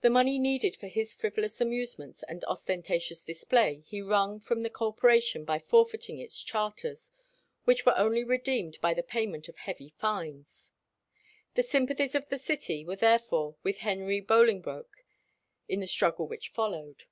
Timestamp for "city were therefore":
12.38-13.56